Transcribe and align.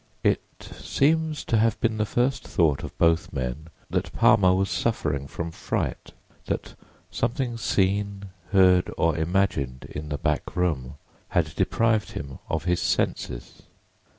It 0.23 0.63
seems 0.75 1.45
to 1.45 1.57
have 1.57 1.79
been 1.79 1.97
the 1.97 2.07
first 2.07 2.43
thought 2.47 2.81
of 2.83 2.97
both 2.97 3.31
men 3.31 3.67
that 3.91 4.11
Palmer 4.13 4.55
was 4.55 4.67
suffering 4.71 5.27
from 5.27 5.51
fright—that 5.51 6.73
something 7.11 7.55
seen, 7.55 8.23
heard 8.49 8.91
or 8.97 9.15
imagined 9.15 9.85
in 9.91 10.09
the 10.09 10.17
back 10.17 10.55
room 10.55 10.95
had 11.29 11.53
deprived 11.53 12.13
him 12.13 12.39
of 12.49 12.63
his 12.63 12.81
senses. 12.81 13.61